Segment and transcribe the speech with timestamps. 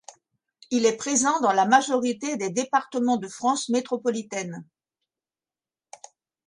[0.71, 4.65] Il est présent dans la majorité des départements de France métropolitaine.